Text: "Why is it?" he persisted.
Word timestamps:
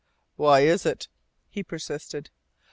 "Why 0.35 0.61
is 0.61 0.83
it?" 0.87 1.09
he 1.47 1.61
persisted. 1.61 2.31